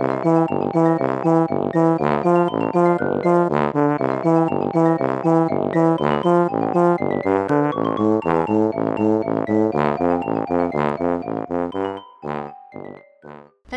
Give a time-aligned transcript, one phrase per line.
[0.00, 0.06] 大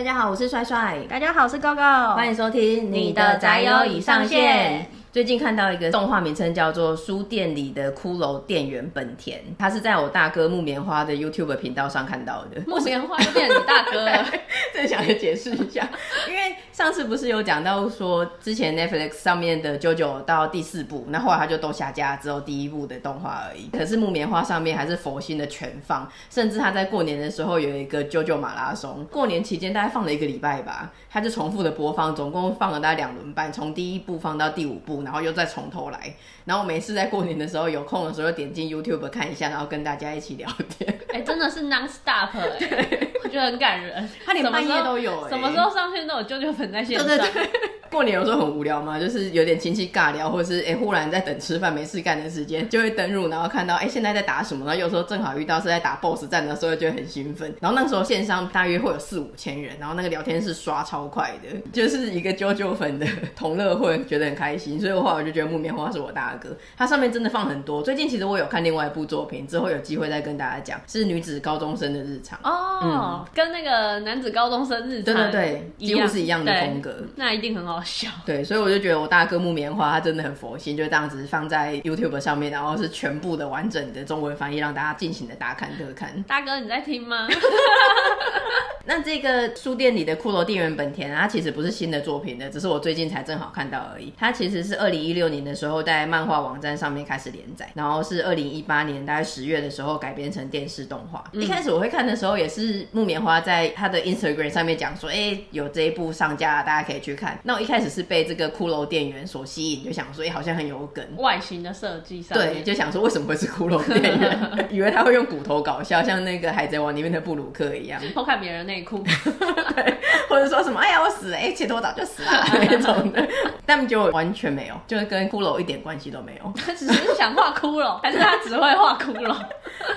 [0.02, 1.00] 家好，我是帅帅。
[1.10, 2.16] 大家好，我是 GoGo。
[2.16, 4.88] 欢迎收听你的宅友已上线。
[5.14, 12.60] 最近看到一个动画名称叫做《书店里的骷髅店员本田》，他是在我大哥木棉花的 YouTube 频道上看到的。
[12.66, 14.26] 木棉花就变成你大哥了，
[14.74, 15.88] 正想要解释一下，
[16.28, 23.70] 因为上次不是有讲到说，之前 Netflix 上面的 JoJo 到第四部，那后来他就都下架，只有第一部的动画而已。
[23.70, 35.04] 可是木棉花上面还是佛心的全放，甚至他在过年的时候有一个 JoJo 马拉松，过年期间大概放了一个礼拜吧，他就重复的播放，总共放了大概两轮半，从第一部放到第五部。
[35.04, 36.16] 然后又再从头来，
[36.46, 40.98] 然后每次在过年的时候有空的时候，点进 YouTube 看一下，然后跟大家一起聊天。
[41.10, 44.10] 哎、欸，真的是 non stop 哎、 觉得很感人。
[44.26, 47.08] 他连半夜都有、欸，什么时候上线都有舅舅粉在线上。
[47.08, 47.50] 对对对。
[47.94, 57.54] 过年有时候很无聊嘛，就是有点亲戚尬聊，或者是哎、欸、忽然在等吃饭没事干的时间，就会登入，然后看到哎、欸、现在在打什么，然后有时候正好遇到是在打 BOSS 战的时候，就会很兴奋。
[57.62, 64.80] 然后那时候线上大约会有四五千人，然后那个聊天室刷超快的，就是一个啾啾粉的同乐会，觉得很开心。
[64.80, 67.84] 所以的话，我就觉得木棉花是我大哥，它上面真的放很多。
[67.84, 72.40] 最近其实我有看另外一部作品，之后有机会再跟大家讲，是女子高中生的日常。
[72.44, 78.10] 哦、嗯，跟那个男子高中生日常对对对，几乎是一样的风格，那一定很好笑。
[78.26, 78.64] 对，所以。
[78.64, 86.24] 我就觉得我大哥木棉花他真的很佛心，就这样子放在 YouTube 上面，然后是全部的完整的中文翻译，让大家尽情的大看特看。
[86.24, 87.28] 大哥你在听吗？
[88.86, 94.14] 那这个书店里的骷髅店员本田，它其实不是新的作品的，只是我最近才正好看到而已。
[94.18, 101.24] 它其实是二零一六年的时候在漫画网站上面开始连载，然后是二零一八年大概十月的时候改编成电视动画。
[101.32, 101.42] 嗯。
[101.42, 107.40] 一开始我会看的时候，也是木棉花在他的 Instagram 上面讲说，哎、欸，有这一部上架，大家可以去看。
[107.44, 114.68] 那我一开始是被这个骷髅店员所吸引，就想说，哎、欸，好像很有梗，外形的设计上，对，就想说为什么会是骷髅店员？
[114.72, 119.04] 以为他会用骨头搞笑，像那个海贼王里面的布鲁克一样，偷看别人内裤。
[119.76, 119.98] 对，
[120.30, 122.32] 或者说什么，哎呀，我死了，哎，其实我早就死了
[122.70, 123.28] 那种的，
[123.66, 126.54] 但就完全没有，就是跟骷髅一点关系都没有。
[126.56, 129.36] 他只是想画骷髅，还是他只会画骷髅？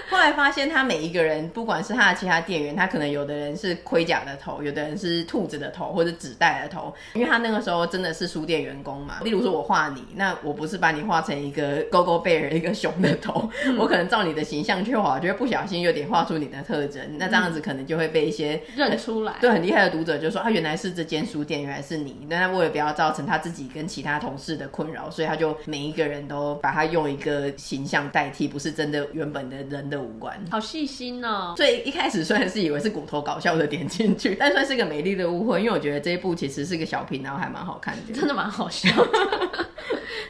[0.09, 9.17] 后来发现他每一个人，不管是他的其他店员，他可能有的人是盔甲的头，有的人是兔子的头，或者纸袋的头，因为他那个时候真的是书店员工嘛。
[9.25, 19.35] 例如说，我画你，那我不是把你画成一个勾勾贝尔一个熊的头，嗯，我可能照你的形象去画，就会不小心有点画出你的特征，那这样子可能就会被一些认出来。
[19.41, 22.17] 对，很厉害的读者就说啊，原来是这间书店，原来是你。
[22.29, 30.39] 那他为了不要造成他自己跟其他同事的困扰，所以他就每一个人都把他用一个形象代替，不是真的原本的人的五官。
[30.51, 31.55] 好细心哦。
[31.57, 38.91] 所以一开始虽然是以为是骨头搞笑的点进去，但算是一个美丽的误会，因为我觉得这一部其实是个小品，然后还蛮蛮好看的，真的蛮好笑。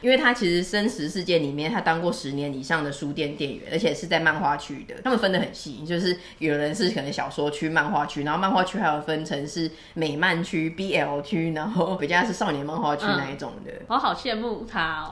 [0.01, 4.95] 因为他其实生死世界里面，他当过十年以上的书店店员，而且是在漫画区的。
[5.03, 13.71] 他们分得很细，就是有人是可能小说区、漫画区，然后漫画区还有分成是美漫区、BL 区，然后比较是少年漫画区那一种的。
[13.87, 15.09] 我、嗯、好羡慕他哦，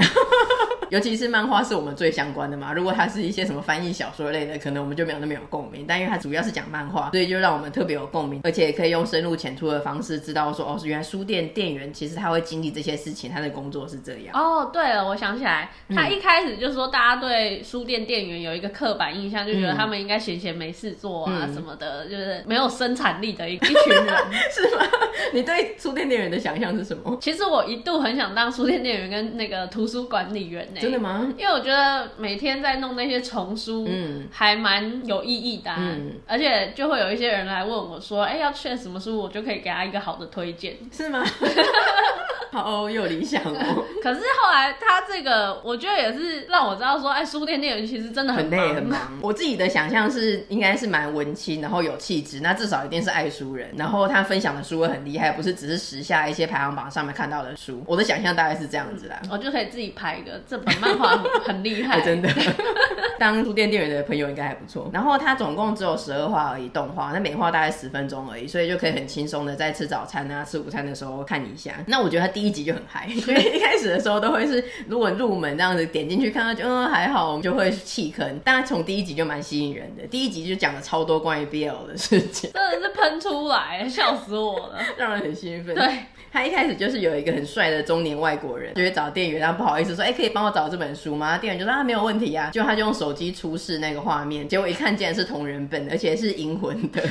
[0.90, 2.74] 尤其是漫画是我们最相关的嘛。
[2.74, 5.86] 如果他是一些什么翻译小说类的，可能我们就没有那么有共鸣。
[5.88, 14.34] 但因为他主要是讲漫画，所以就让我们特别有共鸣，而且可以用深入浅出的方式知道说，哦，原来书店店员其实他会经历这些事情，他的工作是这样。
[14.34, 24.06] 哦，对了，我想起来，他一开始就说大家对书店店员有一个刻板印象，嗯、就觉得他们应该闲闲没事做啊什么的，嗯、就是没有生产力的一一群人，
[24.52, 24.86] 是吗？
[25.32, 27.18] 你对书店店员的想象是什么？
[27.22, 30.82] 其实我一度很想当书店店员跟那个图书管理员呢、欸。
[30.82, 31.34] 真的吗？
[31.38, 41.24] 因为我觉得每天在弄那些丛书，嗯，还蛮有意义的、啊，嗯，而且就会有一些人来问我说，哎、欸，要劝什么书，我就可以给他一个好的推荐，是吗？
[42.64, 43.86] 好有理想哦。
[44.02, 49.00] 可是后来他这个，我觉得也是让我知道说，哎，书店店员其实真的很累很忙。
[49.22, 53.70] 我自己的想象是，应该是蛮文青，然后有气质，那至少一定是爱书人。
[53.76, 57.84] 然后他分享的书会很厉害，不是只是时下一些排行榜上面看到的书。
[57.88, 59.22] 我的想象大概是这样子啦。
[59.32, 62.30] 我就可以自己拍一个这本漫画很厉 害，真的。
[63.18, 64.90] 当书店店员的朋友应该还不错。
[64.94, 71.74] 然后他总共只有十二话而已，动画，那每话大概十分钟而已，所以就可以很轻松的在吃早餐啊、吃午餐的时候看一下。
[71.88, 78.40] 那我觉得他第一集就很嗨， 所以一开始的时候都会是如果入门这样子点进去看，到就嗯还好，我们就会弃坑。
[78.44, 85.74] 但他从第一集就蛮吸引人的，第一集就讲了超多关于 BL 的事情， 真的是喷出来，笑死我了， 让人很兴奋。
[85.76, 85.88] 对，
[86.32, 91.38] 他一开始就是有一个很帅的中年外国人，就会找店员，然后不好意思说，哎、欸，可以帮我找这本书吗？
[91.38, 97.02] 店员就说啊，没有问题呀、啊，就他就用手机出示那个画面，结果一看竟然是同人本，而且是银魂的。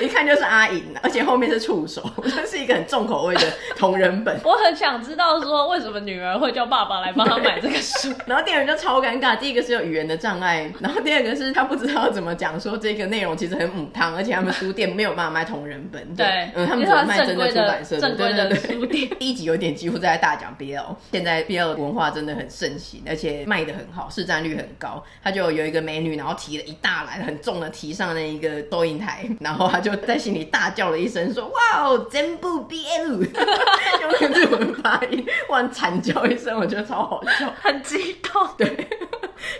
[0.00, 3.42] 一看就是阿银，而且后面是触手， 这是一个很重口味的
[3.76, 4.38] 同人本。
[4.44, 9.36] 我很想知道说为什么女儿会叫爸爸来帮她买这个书， 然后店员就超尴尬。
[9.36, 16.02] 第一个是有语言的障碍，然后第二个是他不知道怎么讲，说这个内容其实很母汤，而且他们书店没有办法卖同人本。
[16.14, 18.00] 对，对嗯，他们只能卖真的出版社的。
[18.00, 19.08] 正规的书店。
[19.18, 25.02] 第一集有点几乎在大讲 BL，现在 BL 文化真的很盛行，而且卖的很好，市占率很高。
[25.22, 33.26] 他就有一个美女，然后提了一大篮很重的提上那一个收银台，然后他就在心里大叫了一声，说：“哇哦，真不 BL！”
[34.00, 38.46] 用那个日文发音，哇，惨叫一声，我觉得超好笑，很激动。
[38.56, 38.88] 对。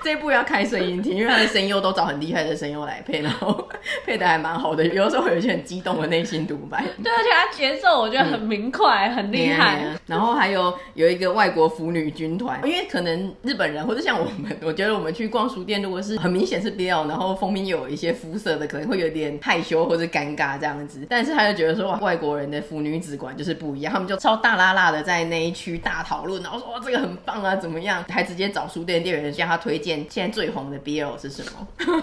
[0.02, 3.68] 这一部要开声音听，因为他的声优都找很厉害的声优来配，然后
[4.04, 6.84] 配的还蛮好的，有的时候会有一些很激动的内心独白。
[7.02, 9.84] 对，而且他节奏我觉得很明快，嗯、很厉害。
[10.06, 21.06] 然后还有有一个外国腐女军团，因为可能日本人或者像我们，我觉得我们去逛书店，如果是很明显是 BL，然后封面有一些肤色的，可能会有点害羞或者尴尬这样子。
[21.08, 28.04] 但是他就觉得说，哇，外国人的腐女子馆就是不一样，他们就超大拉拉的在那一区大讨论，然后说哇，这个很棒啊，怎么样？
[28.08, 31.66] 还直接找书店店员向他推荐现在最红的 BL 是什么？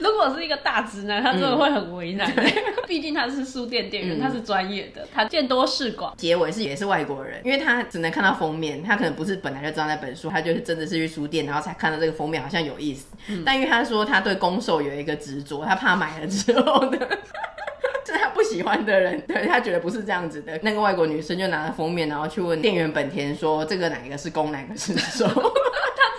[0.00, 2.30] 如果是一个大直男，他真的会很为难。
[2.88, 6.14] 毕、嗯、竟他是书店店员，嗯、他是专业的，他见多识广。
[6.16, 13.06] 结尾是也是外国人，因为他只能看到封面，他可能不是本来就知道那本书，他就是真的是去书店，然后才看到这个封面好像有意思。
[13.28, 16.98] 嗯、但因为他说他对攻受有一个执着，他怕买了之后呢，
[18.06, 20.58] 是他不喜欢的人，对，他觉得不是这样子的。
[20.62, 25.26] 那个外国女生就拿着封面，然后去问店员本田说：“这个哪一个是攻，哪个是受？”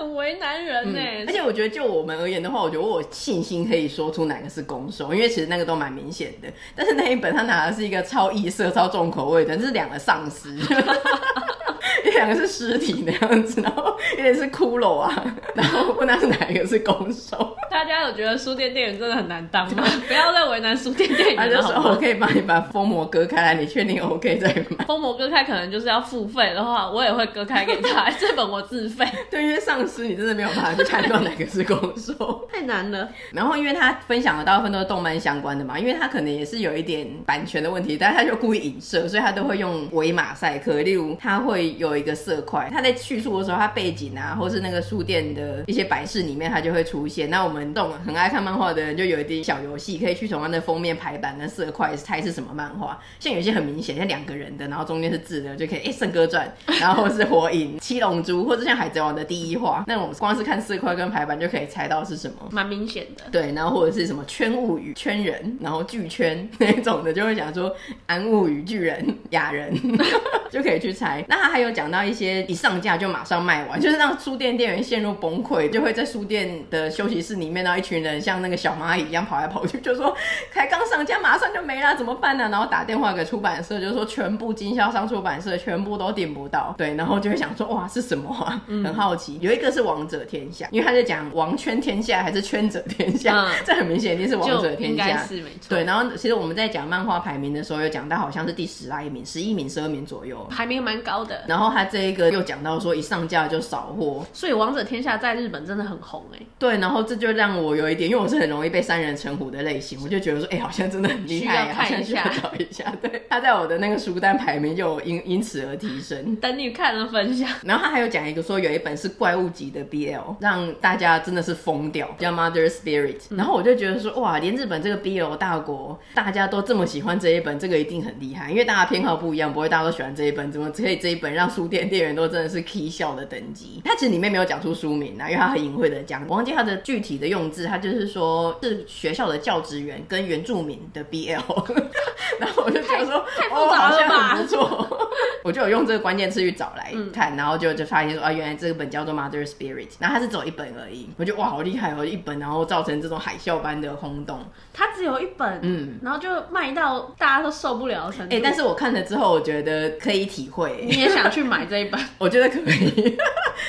[0.00, 6.48] 很为难人呢、而且我觉得就我们而言的话，我觉得我有信心可以说出哪个是攻受，因为其实那个都蛮明显的。
[6.74, 10.56] 但是那一本他拿的是一个超异色、超重口味的，是两个丧尸。
[12.02, 17.36] 一两个是尸体那样子，然后有点是骷髅啊，然后问他是哪一个是攻受。
[17.70, 19.84] 大家有觉得书店店员真的很难当吗？
[20.08, 21.42] 不要再为难书店店员了。
[21.42, 28.10] 他就说：“我可以帮你把封膜割开来，你确定 OK 再买？”封膜割开可能就是要付费的话，我也会割开给他。
[28.18, 29.06] 这本我自费。
[29.30, 33.08] 对，因为丧尸你真的没有办法去判断哪个是攻受，太难了。
[33.32, 42.68] 然后因为他分享的大部分都是动漫相关的嘛，因为他可能也是有一点版权的问题，但是他就故意影射，所以他都会用伪马赛克，例如他会有一个色块。
[42.72, 47.30] 他在叙述的时候，他背景啊，或是那个书店的一些摆饰里面，他就会出现。
[47.30, 52.98] 那我们这种很爱看漫画的人，就有一点小游戏，可以去从他的封面排版的色块猜是什么漫画。
[53.18, 63.24] 像有些很明显，像两个人的，然后中间是字的，就可以哎，圣歌传， 然后是火影、七龙珠，或者像海贼王的第一话，那种光是看色块跟排版就可以猜到是什么，蛮明显的。
[63.30, 67.74] 对，然后或者是什么圈物语、圈人，然后巨圈那种的，就会讲说
[68.06, 69.72] 安物语、巨人、雅人，
[70.50, 71.24] 就可以去猜。
[71.28, 72.30] 那他还有讲到一些。
[72.50, 80.16] 一上架就马上卖完，就是让书店店员陷入崩溃，就会在书店的休息室里面，然后一群人像那个小蚂蚁一样跑来跑去，就说
[80.52, 82.48] 才刚上架马上就没了，怎么办呢？
[82.48, 86.74] 然后打电话给出版社，就说全部经销商出版社全部都订不到。
[86.78, 88.60] 对，然后就会想说哇是什么啊？
[88.66, 89.38] 很好奇。
[89.40, 95.68] 嗯、有一个是王者天下，因为他在讲王圈天下还是圈者天下，嗯、这很明显一定是王者天下，是没错。
[95.70, 101.42] 对，然后其实我们在讲漫画排名的时候，有讲到好像是第十来名，十一名、十二名左右，排名蛮高的。
[101.46, 106.46] 然后他这一个又讲到说一上架就扫货，所以《王者天下》在日本真的很红哎、欸。
[106.58, 112.92] 对，然后这就让我有一点，因为我是很容易被三人成虎的类型，我就觉得说，哎、欸，好像真的很厉害，要看一下，找一下。
[113.00, 116.36] 对，他在我的那个书单排名就因因此而提升。
[116.36, 117.48] 等你看了分享。
[117.64, 123.16] 然后他还有讲一个说，有一本是怪物级的 BL，让大家真的是疯掉，叫《Mother Spirit》。
[123.30, 133.80] 然后我就觉得说，哇，连日本这个 BL 大国，大家都这么喜欢这一本，这个一定很厉害，因为大家偏好不一样，不会大家都喜欢这一本，怎么可以这一本让书店店员都真的是 k 笑的等级？
[133.82, 141.40] 他其实里面没有讲出书名啊，因为他很隐晦的讲，我忘记他的具体的用字，他就是说是学校的教职员跟原住民的 BL，
[142.38, 144.98] 然后我就觉得说太复杂了吧，不错，
[145.42, 154.44] 我就有用这个关键词去找来看，然后就就发现说啊，原来这个本叫做 Mother Spirit，然后他是只有一本而已，我觉得哇，好厉害哦，一本然后造成这种海啸般的轰动，
[154.74, 163.16] 他只有一本，嗯，然后就卖到大家都受不了的程度，哎，但是我看了之后，我觉得可以体会，你也想去买这一本， 我觉得可以。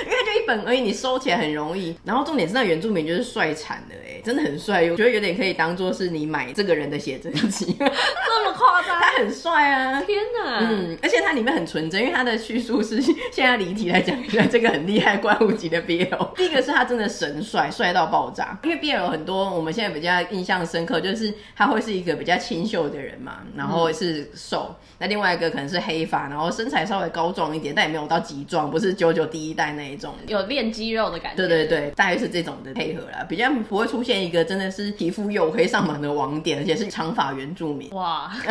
[0.06, 1.96] 因为就一本而已，你收起来很容易。
[2.06, 4.84] 然后重点是那原住民就是帅惨了，哎，真的很帅。
[4.90, 9.00] 我觉得有点可以当做是你买这个人的写真集， 这么夸张？
[9.02, 10.02] 他很帅啊！
[10.02, 16.36] 天哪，嗯，而且他里面很纯真，因为他的叙述是现在离题来讲一下这个很厉害怪物级的 BL。
[16.36, 18.60] 第一个是他真的神帅，帅到爆炸。
[18.64, 24.68] 因为 BL 很多我们现在比较印象深刻，就是他会是一个比较清秀的人嘛，然后是瘦。
[24.70, 31.38] 嗯、那另外一个可能是黑发，然后身材稍微高壮一点，但也没有到极壮，不是九九第一代那一种，有练肌肉的感觉。
[31.38, 37.90] 对对对，大约是这种的配合啦，比较不会出现一个真的是皮肤黝黑上门的网点，而且是长发原住民。
[37.92, 38.32] 哇。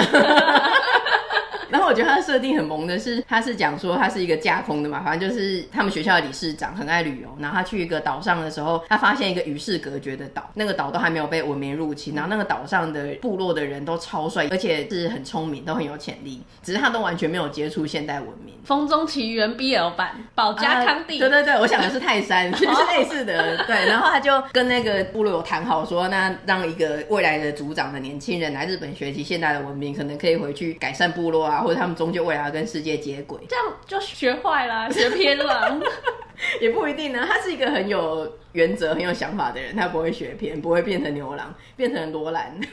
[1.73, 18.55] 然后我觉得他的设定很萌的是，他是讲说他是一个架空的嘛，反正就是他们学校的理事长很爱旅游，然后他去一个岛上的时候，他发现一个与世隔绝的岛，那个岛都还没有被文明入侵，然后那个岛上的部落的人都超帅，而且是很聪明，都很有潜力，只是他都完全没有接触现代文明。
[18.67, 21.21] 《风中奇缘》BL 版，保加康帝、啊。
[21.21, 23.57] 对对对，我想的是泰山，是类似的。
[23.67, 31.60] 对，然后他就跟那个部落有谈好说，那让一个未来的族长的年轻人来日本学习现代的文明，可能可以回去改善部落啊。
[31.61, 35.81] 或者他们终究未来要跟世界接轨，这样就学坏了，学偏了，
[36.61, 37.26] 也不一定呢。
[37.29, 42.59] 他是一个很有原则、很有想法的人，他不会学偏，不会变成牛郎，变成罗兰。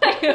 [0.00, 0.32] 对，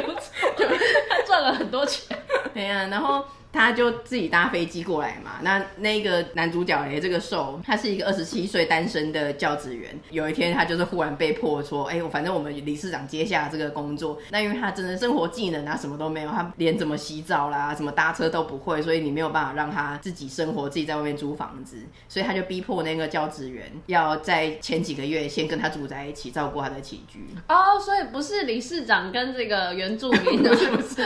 [1.08, 2.16] 他赚了很多钱。
[2.52, 3.24] 对呀、啊，然后。
[3.54, 5.38] 他就自己搭飞机过来嘛。
[5.42, 9.98] 那那个男主角哎，这个受，他是一个二十七岁单身的教职员。
[10.10, 14.18] 有一天，他就是忽然被迫说：“哎，我反正我们理事长接下这个工作。
[14.30, 21.76] 那因为他真的生活技能啊什么都没有，他连怎么洗澡啦、什么搭车都不会，所以你没有办法让他自己生活，自己在外面租房子。
[22.08, 27.20] 所以他就逼迫那个教职员要在前几个月先跟他住在一起，照顾他的起居。
[27.48, 31.04] 哦，所以不是理事长跟这个原住民的，是 不 是？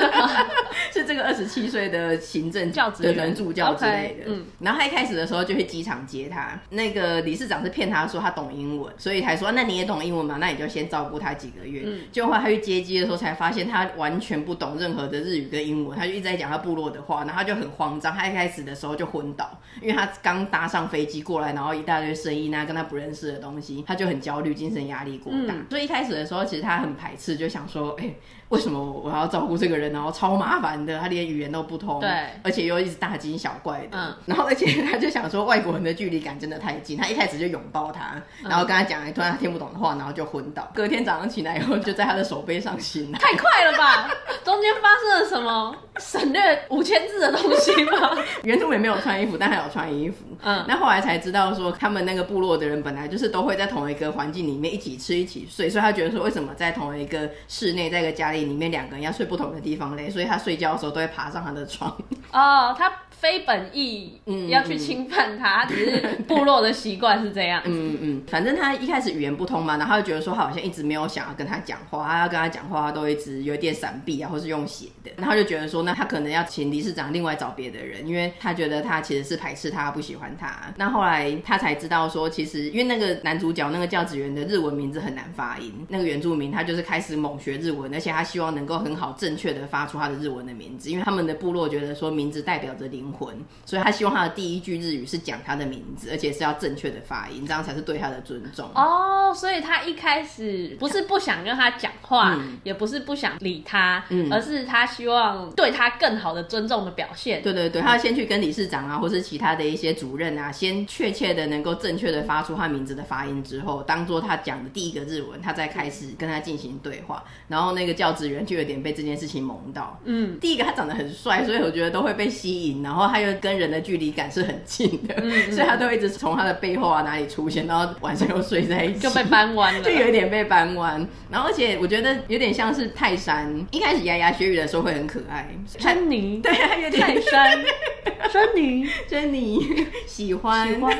[0.92, 2.16] 是这个二十七岁的。
[2.38, 11.82] 行政教职员、助教之类的，okay, 嗯，然后他一开始的时候就去机场接他，那个理事长是骗他说他懂英文，所以才说那你也懂英文嘛，那你就先照顾他几个月。
[11.84, 28.14] 嗯，结果他去接机的时候才发现他完全不懂任何的日语跟英文，他就一直在讲他部落的话，然后他就很慌张，他一开始的时候就昏倒，因为他刚搭上飞机过来，然后一大堆声音啊，跟他不认识的东西，他就很焦虑，精神压力过大，嗯，所以一开始的时候其实他很排斥，就想说，哎，
[28.48, 32.08] 为什么我要照顾这个人，然后超麻烦的，他连语言都不通，对，
[32.42, 40.70] 而且又一直大惊小怪的，嗯，然后而且他就想说外国人的距离感真的太近，他一开始就拥抱他，然后跟他讲一段他听不懂的话，然后就昏倒。
[40.74, 43.18] 隔天早上起来以后，就在他的手背上醒来。
[43.18, 44.10] 太快了吧？
[44.44, 45.76] 中间发生了什么？
[45.98, 46.40] 省略
[46.70, 48.16] 五千字的东西吗？
[48.44, 50.24] 原住民没有穿衣服，但他有穿衣服。
[50.42, 60.10] 嗯，那后来才知道说，他们那个部落的人本来就是都会在同一个环境里面一起吃一起睡，所以他觉得说，为什么在同一个室内，在一个家里里面两个人要睡不同的地方嘞？
[60.10, 61.90] 所以他睡觉的时候都会爬上他的床。
[62.32, 62.92] 哦，他。
[63.20, 67.60] 非本意，嗯，要去侵犯他，嗯、只是部落的习惯是这样。
[67.64, 75.10] 嗯嗯，反正他一开始语言不通嘛，然后他就觉得说他好像一直没有想要跟他讲话，他要跟他讲话，他都一直有点闪避啊，或是用写的。
[75.16, 80.72] 然后就觉得说，那他可能要请理事长另外找别的人，因为他觉得他其实是排斥他，不喜欢他。
[80.76, 93.36] 那后来他才知道说，其实因为那个男主角那个教职员的日文名字很难发音，那个原住民他就是开始猛学日文，而且他希望能够很好正确的发出他的日文的名字，因为他们的部落觉得说名字代表着灵魂，
[93.66, 93.88] 所以他。
[93.88, 98.68] 他希望他的第一句日语是讲他的名字，而且是要正确的发音，这样才是对他的尊重。
[98.74, 107.42] 哦，所以他一开始不是不想跟他讲话，嗯、也不是不想理他，嗯、而是他希望对他更好的尊重的表现。
[107.42, 117.24] 对对对，他要先去跟理事长啊，或是其他的一些主任啊，先确切的能够正确的发出他名字的发音之后，当做他讲的第一个日文，他再开始跟他进行对话。
[117.48, 119.98] 然后那个教职员就有点被这件事情萌到。
[120.04, 122.82] 嗯，第一个他长得很帅，所以我觉得都会被吸引。
[122.82, 125.14] 然后他又跟人的距离感是很近的，
[125.52, 131.06] 所以他都一直从他的背后啊哪里出现，然后晚上又睡在一起，就被搬弯了， 就有一点被搬弯。
[131.30, 136.52] 然后而且我觉得有点像是泰山，一开始牙牙学语的时候会很可爱，珍妮， 对，
[136.82, 137.58] 有点泰山，
[138.32, 139.86] 珍妮，珍妮。
[140.06, 140.96] 喜欢，喜欢。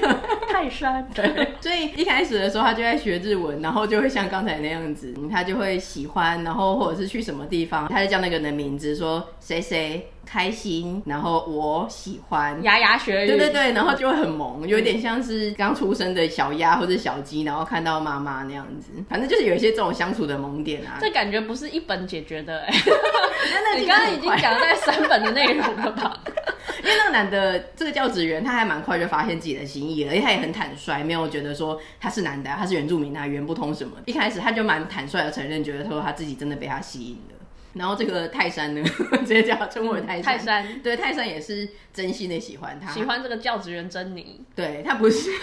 [0.51, 10.09] 泰山，对，所以一开始的时候他就在学日文，然后就会像刚才那样子，他就会喜欢，然后或者是去什么地方，他就叫那个人的名字，说谁谁。
[10.29, 20.99] 开心，然后我喜欢牙牙学语，对对对，然后就会很萌，有点像是刚出生的小鸭或者小鸡，然后看到妈妈那样子，反正就是有一些这种相处的萌点啊。
[21.01, 22.75] 这感觉不是一本解决的哎，
[23.81, 26.21] 你刚刚已经讲了在三本的内容了吧？
[26.85, 33.93] 因为那个男的这个教职员，他还蛮快就发现自己的心意了，而且他也很坦率，没有觉得说他是男的，他是原住民，他语言不通什么。
[34.05, 37.38] 一开始他就蛮坦率的承认，觉得说他自己真的被他吸引了。
[37.79, 38.83] 然后这个泰山呢，
[39.21, 40.23] 直接叫他称为泰山。
[40.23, 44.45] 泰山，对，泰山也是真心的喜欢他，喜欢这个教职员珍妮。
[44.55, 45.31] 对，他不是。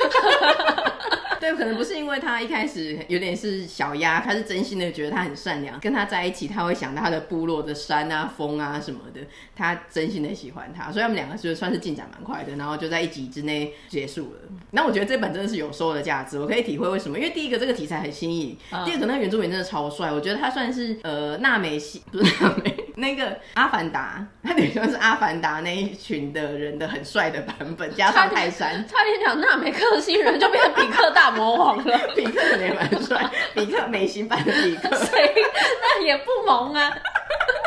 [1.56, 9.22] 对，可能不是因为他一开始有点是小鸭，他是真心的觉得他很善良，跟他在一起他会想到他的部落的山啊、风啊什么的，
[9.56, 14.40] 他真心的喜欢他，所以他们两个就算是进展蛮快的，然后就在一集之内结束了。
[14.72, 35.34] 那我觉得这本真的是有收的价值，我可以体会为什么，因为第一个这个题材很新颖，第二个那个原住民真的超帅，我觉得他算是呃娜美系不是娜美那个阿凡达，他等于说是阿凡达那一群的人的很帅的版本，加上泰山，差点讲纳美克星人就变成比克大魔王了， 比克也蛮帅，比克美型版的比克， 谁
[35.82, 36.92] 那也不萌啊。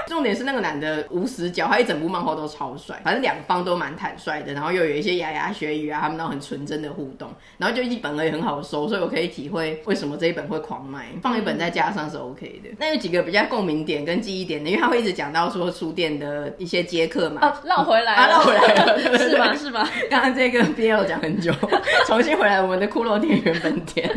[0.09, 12.71] 重点是那个男的无死角，他一整部漫画都超帅，反正两方都蛮坦率的，然后又有一些牙牙学语啊，他们都很纯真的互动，然后就一本而已很好收，所以我可以体会为什么这一本会狂卖，放一本再加上是 OK 的。
[12.79, 19.55] 那有几个比较共鸣点跟记忆点的，因为他会一直讲到说书店的一些接客嘛，哦，绕回来，啊，绕回来了， 是吗？
[19.55, 19.89] 是吗？
[20.09, 21.53] 刚刚这个 BL 讲很久，
[22.07, 24.11] 重新回来我们的骷髅店原本店。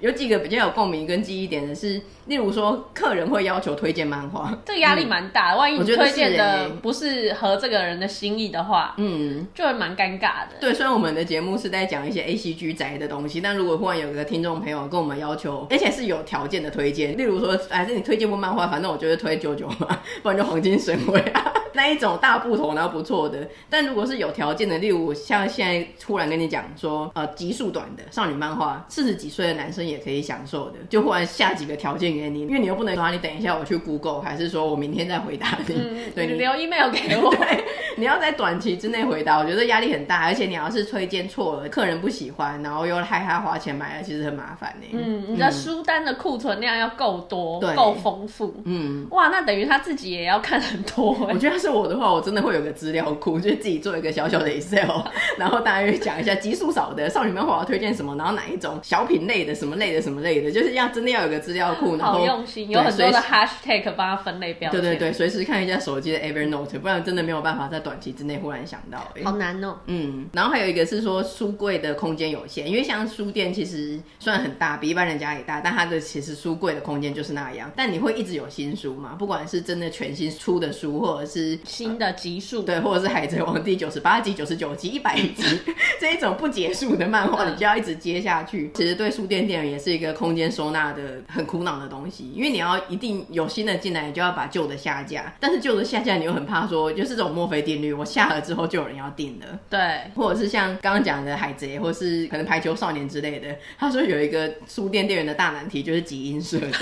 [0.00, 5.58] 有几个比较有共鸣跟记忆点的是，例如说客人会要求推荐漫画， 这个压力蛮大的。
[5.58, 10.56] 万一你推荐的不是合这个人的心意的话，嗯，就会蛮尴尬的。
[10.60, 21.52] 对，虽然我们的节目是在讲一些 A C G 宅的东西，但如果忽然有一个听众朋友跟我们要求，而且是有条件的推荐，例如说，还是你推荐部漫画，反正我觉得推九九嘛， 不然就黄金神威啊。
[21.72, 37.64] 那一种大部头然后不错的，但如果是有条件的，例如像现在突然跟你讲说，呃，集数短的少女漫画，四十几岁的男生也可以享受的，就忽然下几个条件给你，因为你又不能说你等一下我去 Google，还是说我明天再回答你， 嗯、 对你，你留 email 给我，对，
[37.96, 44.86] 你要在短期之内回答，我觉得压力很大，而且你要是推荐错了，客人不喜欢，然后又害他花钱买了，其实很麻烦呢。
[44.92, 48.54] 嗯，你的书单的库存量要够多，够丰富。
[48.64, 51.12] 嗯，哇，那等于他自己也要看很多。
[51.28, 51.68] 我觉得是。
[51.68, 55.02] 我的话，我真的会有个资料库，就是自己做一个小小的 Excel，
[55.38, 64.80] 然后大约讲一下集数少的少女漫画我要推荐什么，然后哪一种小品类的什么类的什么类的，就是要真的要有个资料库，然后好用心，有很多的 Hashtag 帮它分类标签。
[64.80, 69.12] 对对对，随时看一下手机的 Evernote，不然真的没有办法在短期之内忽然想到。
[69.22, 69.76] 好难哦。
[69.86, 77.70] 嗯，然后还有一个是说书柜的空间有限，因为像书店其实虽然很大，比一般人家也大，但它的其实书柜的空间就是那样。
[77.76, 79.14] 但你会一直有新书嘛？
[79.18, 85.60] 不管是真的全新出的书，或者是新的集数，对，或者是《海贼王》第九十八集、九十九集、一百集
[86.00, 88.70] 这一种不结束的漫画，你就要一直接下去。
[88.74, 95.32] 其实对书店店员也是一个空间收纳的很苦恼的东西，因为你要一定有新的进来，你就要把旧的下架。
[95.38, 99.46] 但是旧的下架，你又很怕说，就是这种墨菲定律，我下了之后就有人要订了。
[99.68, 106.68] 对，或者是像刚刚讲的《海贼》，或是可能《排球少年》之类的，他说有一个书店店员的大难题就是集音社的。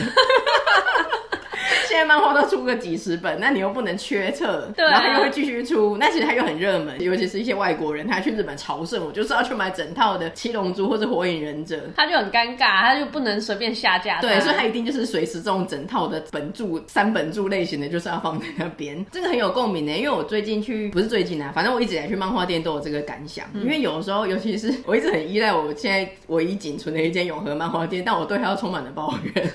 [1.97, 19.03] 现在漫画都出个几十本，那你又不能缺册，对啊，然后他又会继续出，那其实他又很热门，尤其是一些外国人，他去日本朝圣，我就是要去买整套的《七龙珠》或者《火影忍者》，他就很尴尬，他就不能随便下架，对，所以他一定就是随时这种整套的本著、三本著类型的，就是要放在那边。
[19.11, 29.33] 这个很有共鸣的，因为我最近去，不是最近啊，反正我一直以来去漫画店都有这个感想，嗯、因为有的时候，尤其是 我一直很依赖我现在唯一仅存的一间永和漫画店，但我对它充满了抱怨。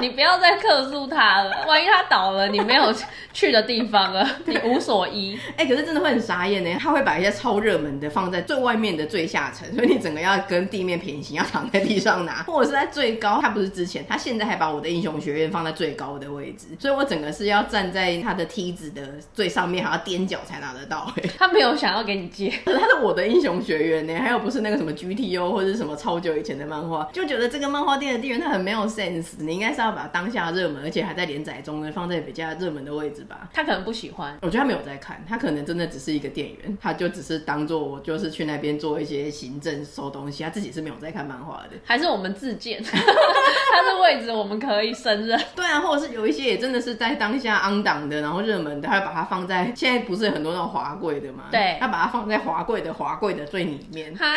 [0.00, 2.92] 你不要再客诉他了，万一他倒了，你没有
[3.32, 5.38] 去的地方了，你无所依。
[5.56, 6.76] 哎、欸，可是真的会很傻眼呢。
[6.80, 13.38] 他会把一些超热门的放在最外面的最下层，所以你整个要跟地面平行，要躺在地上拿，或者是在最高。
[13.40, 19.02] 他不是之前，他现在还把我的英雄学院放在最高的位置，所以我整个是要站在他的梯子的
[19.32, 21.12] 最上面，还要踮脚才拿得到。
[21.38, 29.32] 他没有想要给你借， 可是他是我的英雄学院呢，还有不是那个什么 GTO 或者是什么超久以前的漫画，就觉得这个漫画店的店员他很没有 sense。
[29.38, 33.48] 你应该是要把当下热门，而且还在连载中呢放在比较热门的位置吧。
[33.52, 41.70] 他可能不喜欢，我觉得他没有在看，他可能真的只是一个店员，他就只是当做我就是去那边做一些行政收东西，他自己是没有在看漫画的。
[41.84, 45.40] 还是我们自荐， 他的位置我们可以胜任。
[45.54, 51.44] 对啊，或者是有一些也真的是在当下 on 档的，然后热门的，他会把它放在现在不是很多那种华贵的嘛？
[51.50, 54.34] 对，他把它放在华贵的华贵的最里面，哈，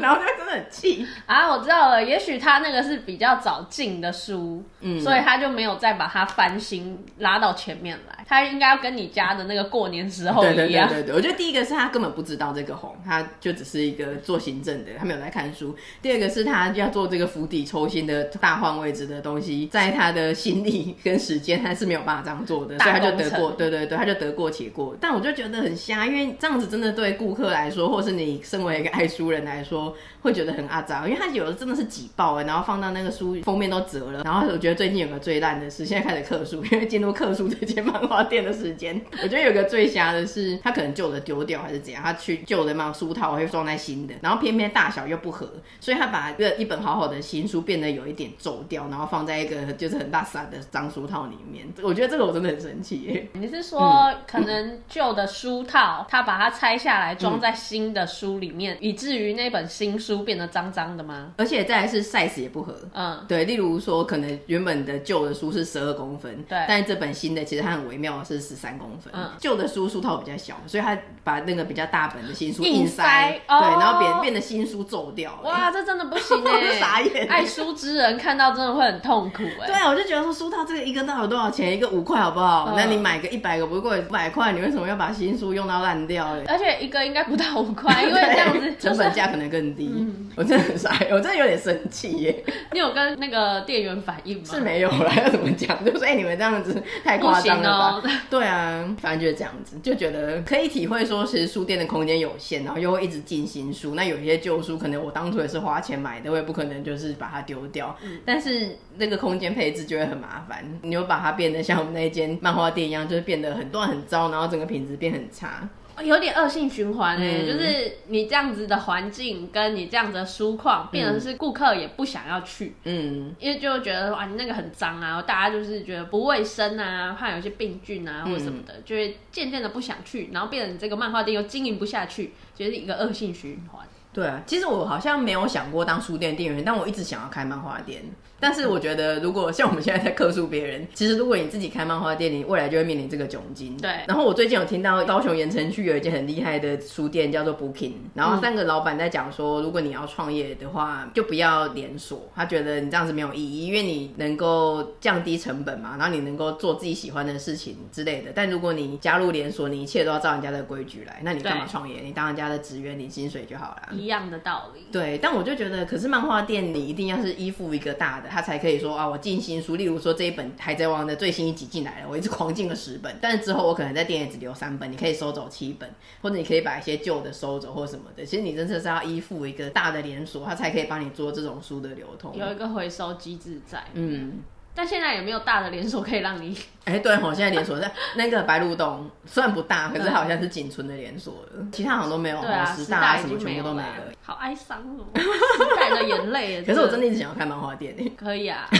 [0.00, 1.50] 然后他真的很气啊！
[1.50, 8.24] 我知道了，也许他那个是比较早进的书，嗯，所以他就没有再把它翻新拉到前面来。
[8.28, 10.56] 他应该要跟你家的那个过年时候一样。
[10.56, 15.76] 对对对对对，我觉得第一个是他根本不知道这个红，他就只是一个做行政的，他没有在看书。
[16.00, 24.96] 第二个是他要做这个釜底抽薪的大换位置的东西，在他的心力跟时间，他是没有办法这样做的，所以他就得过，对对对，他就得过且过。
[25.00, 34.22] 但我就觉得很瞎，因为这样子真的对顾客来说，或是你身为一个爱书人来说，会觉得很阿杂，因为他有的真的是挤爆了，然后放到那个书封面都折了。
[34.24, 45.48] 然后我觉得最近有个最烂的事，现在开始克数， 因为进入克数这间漫画店的时间， 我觉得有个最瞎的是，他可能旧的丢掉还是怎样，他去旧的漫书套会装在新的，然后偏偏大小又不合，
[45.80, 51.66] 所以他把一个一本好好的新书变得有一点皱掉，然后放在一个就是很大散的脏书套里面。
[51.82, 53.28] 我觉得这个我真的很生气耶。
[53.32, 61.32] 你是说可能旧的书套，他把它拆下来装在新的书里面，嗯、以至于那本新书变得脏脏的吗？
[61.36, 62.74] 而且再来是 size 也不合。
[62.92, 69.12] 嗯，对，例如说可能原本的旧的书是十二公分，对，但是这本新的其实它很微妙的是十三公分。
[69.16, 75.38] 嗯，旧的书书套比较小，所以他把那个比较大本的新书硬塞，对，然后变变得新书皱掉。
[75.42, 76.76] 哇，这真的不行哎！
[76.78, 79.66] 傻眼，爱书之人看到真的会很痛苦哎。
[79.66, 81.72] 对啊，我就觉得说书套这个一个到底多少钱？
[81.72, 82.74] 一个五块好不好？
[82.76, 86.44] 那你买个一百个不贵五百块，你为什么要把新书用到烂掉嘞？
[86.46, 90.06] 而且一个应该不到五块， 因为这样子成本价可能更低。
[90.36, 92.44] 我真的很傻，我真的有点生气耶。
[92.72, 94.44] 你有跟那个店员反映吗？
[94.44, 95.76] 是没有啦，要怎么讲？
[95.92, 98.10] 就说哎，你们这样子太夸张了吧？
[98.28, 103.94] 对啊，反正就是这样子，就觉得可以体会说，其实书店的空间有限，然后又会一直进新书。
[103.94, 107.96] 那有一些旧书，可能我当初也是花钱买的，我也不可能就是把它丢掉。
[108.02, 115.68] 嗯，但是那个空间配置就会很麻烦，你又把它变得像我们那间漫画店一样，就是变得很乱很糟，然后整个品质变很差。
[116.02, 133.86] 有点恶性循环哎、欸，嗯、就是你这样子的环境，跟你这样子的书况，变成是顾客也不想要去，嗯，因为就觉得哇，你那个很脏啊，大家就是觉得不卫生啊，怕有些病菌啊或者什么的，嗯、就会渐渐的不想去，然后变成你这个漫画店又经营不下去，就是一个恶性循环。
[134.12, 138.02] 对啊，其实我好像没有想过当书店店员，但我一直想要开漫画店。
[138.38, 143.76] 但是我觉得，如果像我们现在在客诉别人，其实如果你自己开漫画店，你未来就会面临这个窘境。
[143.78, 143.90] 对。
[144.06, 147.92] 然后我最近有听到高雄盐埕区有一间很厉害的书店，叫做 Booking。
[148.14, 152.30] 然后三个老板在讲说，如果你要创业的话，就不要连锁。
[152.34, 158.32] 他觉得你这样子没有意义，因为你能够降低成本嘛，然后你能够做自己喜欢的事情之类的。
[158.34, 162.00] 但如果你加入连锁，你一切都要照人家的规矩来，那你干嘛创业？
[162.02, 163.88] 你当人家的职员，领薪水就好了。
[163.92, 164.86] 一样的道理。
[164.92, 165.18] 对。
[165.18, 169.08] 但我就觉得，可是漫画店你一定要是依附一个大的，他才可以说啊。
[169.08, 175.88] 我进新书，例如说这一本《海贼王》的最新一集进来了，我一直狂进了十本，但是之后我可能在店里只留三本，你可以收走七本，
[176.20, 178.24] 或者你可以把一些旧的收走或什么的。
[178.24, 183.84] 其实你真的是要依附一个大的连锁，它才可以帮你做这种书的流通，有一个回收机制在。
[183.94, 184.40] 嗯。
[184.76, 186.54] 但现在有没有大的连锁可以让你？
[186.84, 192.38] 哎、欸，对，我现在连锁在那个白鹿洞，虽然不大，可是好像是仅存的连锁了，其他好像都没有。
[192.42, 196.62] 对啊，十大什么全部都没了，好哀伤哦，时代的眼泪。
[196.62, 198.12] 可是我真的一直想要开漫画店诶。
[198.16, 198.68] 可以啊。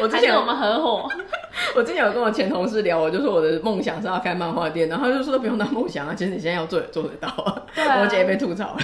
[0.00, 1.08] 我之前我们合伙，
[1.76, 7.62] 我之前有跟我前同事聊，我就说我的梦想是要开漫画店，然后他就说不用当梦想啊，其实你现在要做也做得到啊。
[7.74, 8.78] 对啊， 我姐也被吐槽了，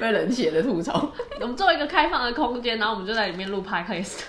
[0.00, 1.12] 被冷血的吐槽。
[1.40, 4.22] 我们做一个开放的空间，然后我们就在里面录 podcast，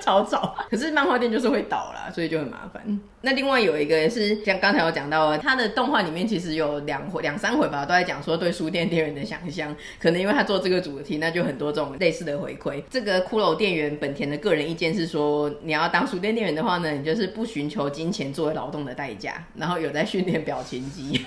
[0.00, 0.56] 超吵。
[0.70, 2.82] 可是漫画店就是会倒啦，所以就很麻烦。
[3.22, 12.82] 那另外有一个是像刚才我讲到，他的动画里面其实有两回两三回吧，都在讲说对书店店员的想象，可能因为他做这个主题，那就很多这种类似的回馈。
[12.88, 15.10] 这个骷髅店员本田的个人意见是。
[15.10, 21.24] 说你要当书店店员的话呢，你就是不寻求金钱作为劳动的代价，然后有在训练表情肌，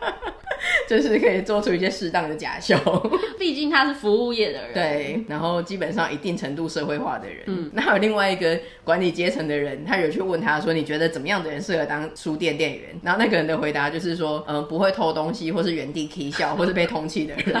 [0.88, 2.78] 就是可以做出一些适当的假笑。
[3.38, 7.38] 毕竟他是服务业的人，对，然后基本上一定程度社会化的人。
[7.46, 17.60] 嗯，那还有另外一个管理阶层的人，他有去问他说：“你觉得怎么样的人适合当书店店员？”然后那个人的回答就是说：“嗯，不会偷东西，或是原地啼笑，或是被通气的人。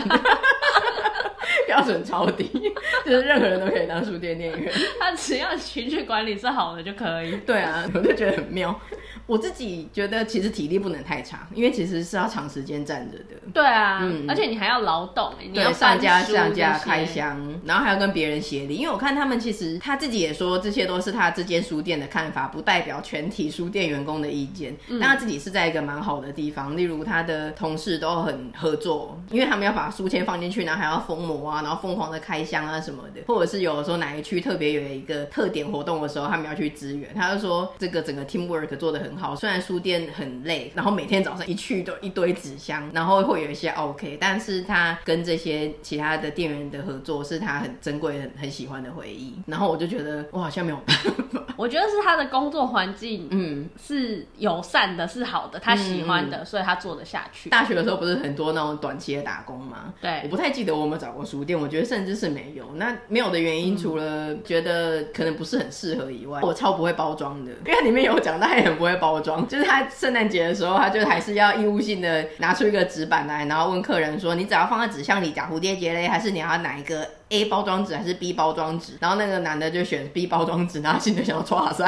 [1.70, 2.44] 标准超低，
[3.06, 4.72] 就是任何人都可以当书店店员。
[4.98, 7.36] 他只要情绪管理是好的就可以。
[7.46, 8.76] 对啊，我就觉得很妙。
[9.30, 13.36] 我自己觉得其实体力不能太差，因为其实是要长时间站着的。
[13.54, 18.74] 对啊，嗯，而且你还要劳动，你要上家、上家、开箱，然后还要跟别人协力。
[18.74, 24.76] 因为我看他们其实他自己也说，这些都是他这间书店的看法，不代表全体书店员工的意见。
[24.88, 37.14] 嗯，但他自己是在一个蛮好的地方，例如他的同事都很合作，因为他们要把书签放进去，然后还要封膜啊，然后疯狂的开箱啊什么的，或者是有的时候哪一区特别有一个特点活动的时候，他们要去支援。
[37.14, 49.34] 他就说这个整个 teamwork 做的很好，虽然书店很累，然后每天早上一去都一堆纸箱，然后会有一些 OK，但是他跟这些其他的店员的合作是他很珍贵、很很喜欢的回忆。
[49.46, 50.96] 然后我就觉得我好像没有办
[51.30, 57.50] 法， 我觉得是他的工作环境，嗯，是友善的，是好的，他喜欢的，嗯、所以他做得下去。
[57.50, 59.92] 大学的时候不是很多那种短期的打工吗？
[60.00, 61.50] 对，我不太记得我有没有找过书店。
[61.50, 62.64] 店，我觉得甚至是没有。
[62.76, 67.50] 那没有的原因，除了觉得可能不是很适合以外，我超不会包装的。
[67.66, 78.92] 因为里面有讲，他也很不会包包装， 就是他圣诞节的时候，他就还是要义务性的拿出一个纸板来，然后问客人说：“你只要放在纸箱里夹蝴蝶结嘞，还是你要哪一个？” A 包装纸还是 B 包装纸？
[79.00, 81.84] 然后那个男的就选 B 包装纸，然后心里想要抓塞，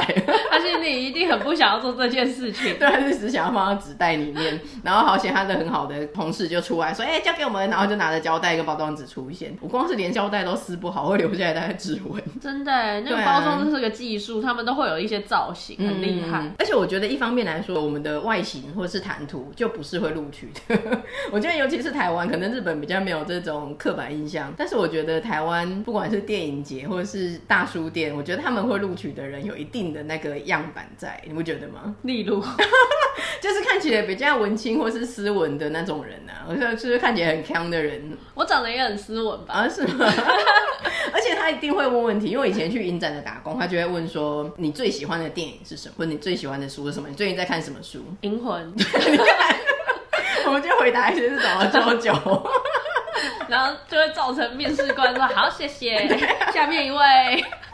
[0.51, 4.61] 他心里一定很不想要做这件事情， 对，他是只想要放在纸袋里面。
[4.83, 9.57] 然后好险，他的很好的同事就出来说：“哎、欸，交给我们。”然后就拿着胶带一个包装纸出现。
[9.61, 12.23] 我光是连胶带都撕不好，会留下来带指纹。
[12.41, 16.53] 真的，那个包装是个技术，啊、他们都会有一些造型，很厉害、嗯。
[16.59, 20.79] 而且我觉得一方面来说，我们的外形或者是谈吐就不是会录取的。
[21.33, 26.13] 我觉得尤其是台湾，可能日本比较没有这种刻板印象，但是我觉得台湾不管。
[26.13, 31.97] 是电影节或者是大书店，我觉得他们会录取的人有一定的那个样板在，你不觉得吗？
[32.03, 32.39] 例如，
[33.41, 38.15] 就是看起来比较文青或是斯文的那种人啊，我说就是看起来很锵的人。
[38.35, 39.55] 我长得也很斯文吧？
[39.55, 40.05] 啊，是吗？
[41.15, 47.09] 而且他一定会问问题，因为我以前去影展的打工，他就会问说你最喜欢的电影是什么，或你最喜欢的书是什么？
[47.09, 48.05] 你最近在看什么书？
[48.21, 48.71] 银魂。
[50.45, 52.13] 我们就回答一些是怎么九九。
[53.53, 56.09] 然后就会造成面试官说好，谢谢，
[56.55, 56.97] 下面一位。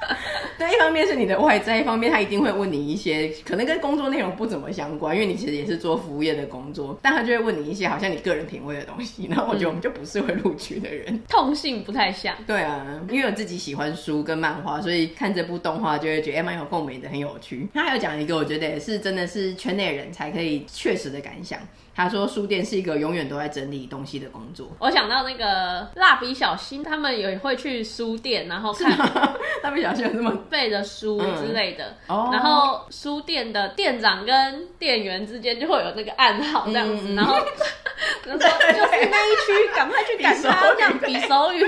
[0.59, 9.29] 对，一方面是你的外在，一方面他一定会问你一些可能跟工作内容不怎么相关，因为你其实也是做服务业的工作，但他就会问你一些好像你个人品味的东西。
[9.31, 12.35] 然后我觉得我们就不是会录取的人，嗯、痛性不太像。
[12.45, 17.69] 对啊，因为我自己喜欢书跟漫画，所以看这部动画就会觉得蛮有共鸣的，很有趣。
[17.73, 21.61] 他还有讲一个，我觉得也是真的是圈内人才可以确实的感想。
[21.99, 24.71] 他说书店是一个永远都在整理东西的工作。
[24.79, 28.97] 我想到那个蜡笔小新，他们也会去书店，然后看
[29.65, 31.97] 蜡笔小新有这么背着书之类的。
[32.07, 37.35] 嗯、然后书店的店长跟店员之间就会有那个暗号这样子，嗯、然后
[38.25, 41.61] 然后就是那一区赶快去赶他这样比手语，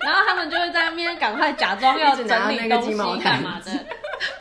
[0.00, 3.72] 然后他们就会在那边赶快假装要整理东西干嘛的。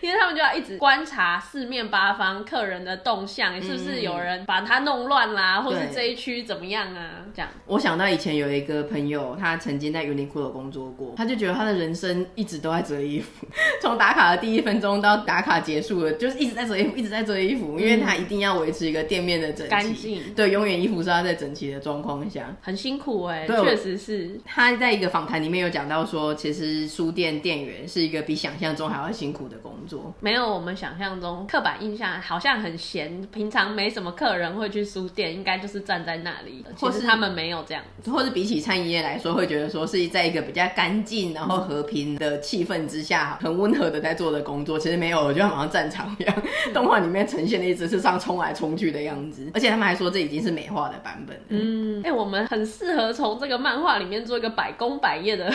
[0.01, 7.25] 因为他们就要一直观察四面八方客人的动向，是不是有人把它弄乱啦，嗯、或是这一区怎么样啊？
[7.33, 7.49] 这样。
[7.65, 13.45] 我想到以前有一个朋友，他曾经在 Uniqlo 工作过，他就觉得他的人生一直都在折衣服，
[13.81, 20.33] 从打卡的第一分钟到打卡结束了，就是一直在折衣服，一直在折衣服，因为他一定要维持一个店面的整齐，干净。
[20.35, 24.39] 对，永远衣服是要在整齐的状况下，很辛苦哎、欸，确实是。
[24.45, 29.86] 他在一个访谈里面有讲到说，其实书店店员是一个比想象中还要辛苦的工作。
[30.19, 36.65] 没有我们想象中刻板印象，好像很闲，平常没什么客人会去书店，应该就是站在那里。
[36.79, 44.77] 或是他们没有这样子，或是比起餐饮业来说，会觉得说是在一个比较干净然后和平的气氛之下，很温和的在做的工作。
[44.77, 46.35] 其实没有，我觉得好像战场一样，
[46.73, 49.49] 动画里面呈现的一直是上冲来冲去的样子。
[49.53, 51.39] 而且他们还说这已经是美化的版本。
[51.49, 55.51] 嗯，哎、欸，我们很适合从这个漫画里面做一个百工百业的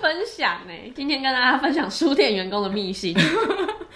[0.00, 0.90] 分享哎。
[0.94, 3.16] 今天跟大家分享书店员工的秘辛。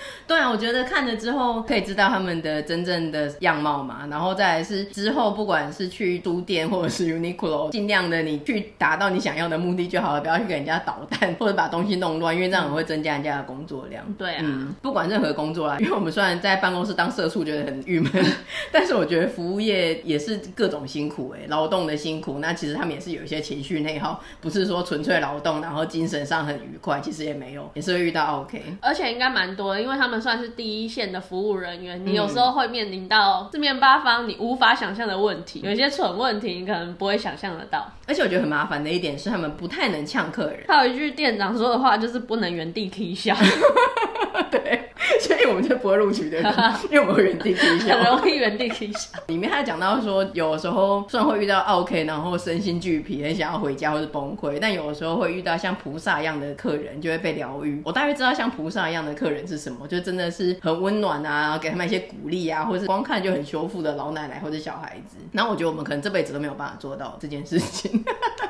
[0.27, 14.05] 对啊，我觉得看了之后可以知道他们的真正的样貌嘛，然后再来是之后不管是去书店或者是 Uniqlo，尽量的你去达到你想要的目的就好了，不要去给人家捣蛋或者把东西弄乱，因为这样会增加人家的工作量。
[14.17, 18.11] 对啊，嗯，不管任何工作啦，因为我们虽然在办公室当社畜觉得很郁闷，
[18.73, 37.91] 但是我觉得服务业也是各种辛苦哎、欸，劳动的辛苦，那其实他们也是有一些情绪内耗，不是说纯粹劳动，然后精神上很愉快，其实也没有，也是会遇到 OK，而且应该蛮多的，因为他们算是第一线的服务人员，你有时候会面临到四面八方你无法想象的问题，有一些蠢问题你可能不会想象得到。
[38.07, 40.65] 而且我觉得很麻烦的一点是，他们不太能呛客人。
[40.69, 43.35] 还有一句店长说的话，就是不能原地踢笑。
[44.51, 46.39] 对， 所以我们就不会录取的，
[46.91, 49.09] 因为我们会原地停下，很容易原地停下。
[49.29, 57.81] 里面还讲到说，有的时候虽然会遇到 OK，然后身心俱疲，很想要回家或是崩溃，但有的时候会遇到像菩萨一样的客人，就会被疗愈。
[57.85, 65.17] 我大约知道像菩萨一样的客人是什么，就真的是很温暖啊，给他们一些鼓励啊，或是光看就很修复的老奶奶或者小孩子。
[65.33, 68.05] 然后我觉得我们可能这辈子都没有办法做到这件事情。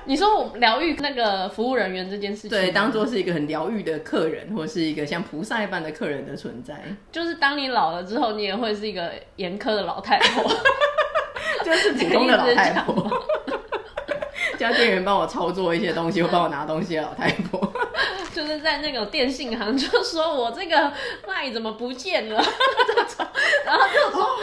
[0.04, 6.74] 你说我疗愈那个服务人员这件事情，对，当做是一个很疗愈的客人，或是一个像菩萨一般的客人的存在。
[7.12, 10.42] 就是当你老了之后，你也会是一个严苛的老太婆，
[11.64, 13.22] 就是普通的老太婆。
[14.59, 17.61] 叫店员帮我操作一些东西，或帮我拿东西的老太婆。
[18.42, 20.92] 就是在那个电信行，就说我这个
[21.26, 22.42] 麦怎么不见了？
[23.64, 24.37] 然后就说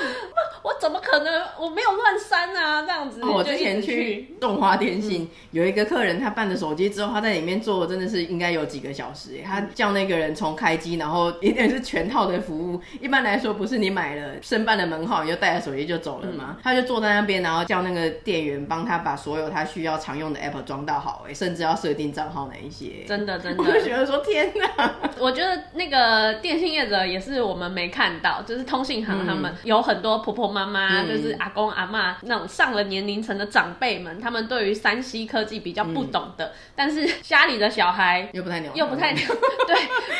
[0.63, 1.43] 我怎么可能？
[1.59, 3.23] 我没有乱删啊，这样子。
[3.23, 9.39] 我之前去动花电信，嗯、有一个客人，他办了手机之后，他在里面坐真的是应该有几个小时。
[9.45, 12.79] 他叫那个人从开机，然后一定是全套的服务。
[13.01, 16.55] 一般来说，不是你买了申办的门号，你就带着手机就走了吗？
[16.57, 23.05] 嗯、他就坐在那边，然后叫那个店员帮他把所有他需要常用的 app 装到好，哎，甚至要设定账号那一些。
[23.07, 24.93] 真的，真的， 觉得说天哪！
[25.17, 39.23] 我觉得那个电信业者也是我们没看到，就是通信行他们有很多婆婆妈妈，嗯、就是阿公阿妈那种上了年龄层的长辈们，他们对于三 C 科技比较不懂的，嗯、但是家里的小孩又不太牛，又不太牛，
[39.67, 39.75] 对，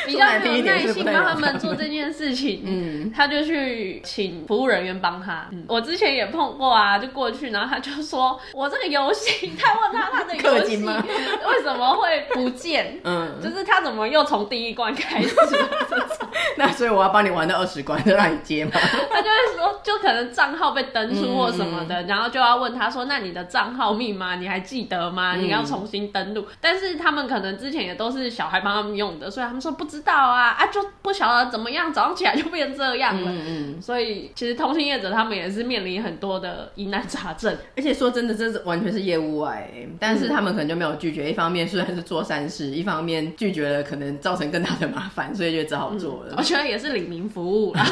[0.06, 5.48] 比较没有耐心帮他们做这件事情， 嗯，他就去请服务人员帮他。
[5.52, 13.00] 嗯、我之前也碰过啊，就过去，然后他就说：“我这个游戏，他问他他的游戏为什么会不见？
[13.04, 15.36] 嗯，就是他怎么又从第一关开始？
[16.58, 18.72] 那所以我要帮你玩到二十关，就让你接吗？
[18.74, 25.36] 他就会说，就可能账号被登出或什么的，嗯、然后就要问他说：那你的账号密码你还记得吗？
[25.36, 26.42] 你要重新登录。
[26.42, 33.32] 嗯、但是他们可能之前也都是小孩帮他们用的，所以他们说不知道啊啊，就不晓得怎么样，早上起来就变这样了。
[33.32, 41.30] 嗯嗯，所以其实通信业者他们也是面临很多的疑难杂症，而且说真的，这是完全是业务外，但是他们可能就没有拒绝。
[41.30, 46.34] 一方面虽然是做善事，一方面拒绝了可能造成更大的麻烦，所以就只好做了。
[46.34, 47.86] 嗯、我觉得也是领民服务啦，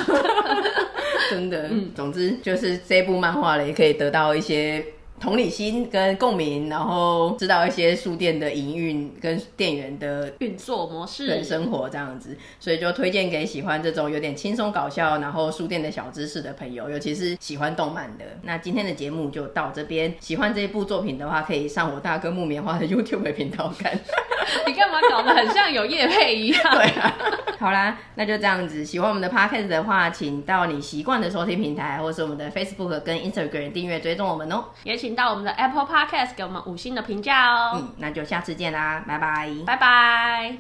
[1.32, 1.70] 真的。
[1.72, 4.86] 嗯，总之就是这部漫画呢，也可以得到一些。
[5.20, 18.26] 同理心跟共鸣，然后知道一些书店的营运跟店员的运作模式、跟生活这样子，所以就推荐给喜欢这种有点轻松搞笑，然后书店的小知识的朋友，尤其是喜欢动漫的。
[18.44, 24.00] 那今天的节目就到这边，喜欢这一部作品的话，可以上我大哥木棉花的 YouTube 频道看。
[24.66, 26.62] 你干嘛搞得很像有业配一样？
[26.76, 27.18] 对啊。
[27.60, 28.86] 好啦，那就这样子。
[28.86, 34.66] 喜欢我们的 Podcast 的话，请到你习惯的收听平台，或是我们的 Facebook 跟 Instagram 订阅追踪我们哦、喔。
[34.84, 37.72] 也请到我们的 Apple Podcast 给我们五星的评价哦。
[37.76, 40.54] 嗯，那就下次见啦，拜拜，拜拜。